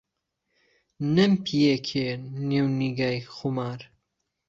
[1.15, 2.07] نهمپیێکێ
[2.49, 3.79] نیو نیگای خومار